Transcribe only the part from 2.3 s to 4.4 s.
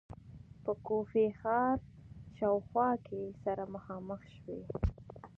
شاوخوا کې سره مخامخ